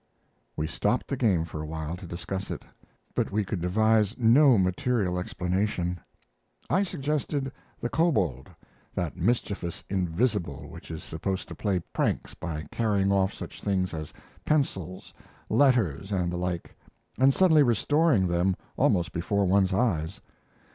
We 0.55 0.65
stopped 0.65 1.07
the 1.09 1.15
game 1.15 1.45
for 1.45 1.61
a 1.61 1.65
while 1.67 1.95
to 1.97 2.07
discuss 2.07 2.49
it, 2.49 2.63
but 3.13 3.31
we 3.31 3.45
could 3.45 3.61
devise 3.61 4.17
no 4.17 4.57
material 4.57 5.19
explanation. 5.19 5.99
I 6.71 6.81
suggested 6.81 7.51
the 7.79 7.87
kobold 7.89 8.49
that 8.95 9.15
mischievous 9.15 9.83
invisible 9.91 10.67
which 10.71 10.89
is 10.89 11.03
supposed 11.03 11.47
to 11.49 11.53
play 11.53 11.81
pranks 11.93 12.33
by 12.33 12.63
carrying 12.71 13.11
off 13.11 13.31
such 13.31 13.61
things 13.61 13.93
as 13.93 14.11
pencils, 14.43 15.13
letters, 15.49 16.11
and 16.11 16.31
the 16.31 16.35
like, 16.37 16.73
and 17.19 17.31
suddenly 17.31 17.61
restoring 17.61 18.25
them 18.27 18.55
almost 18.77 19.13
before 19.13 19.45
one's 19.45 19.71
eyes. 19.71 20.19